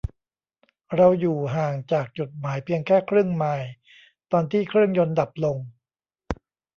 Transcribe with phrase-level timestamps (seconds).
[0.95, 3.67] เราอยู่ห่างจากจุดหมายเพียงแค่ครึ่งไมล์
[4.31, 5.57] ตอนที่เครื่องยนต์ดับลง